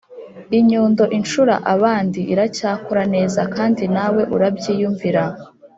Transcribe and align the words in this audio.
inyundo 0.57 1.03
incura 1.17 1.55
abandi 1.73 2.19
iracyakora 2.33 3.03
neza, 3.15 3.41
kandi 3.55 3.83
nawe 3.95 4.21
urabyiyumvira". 4.35 5.23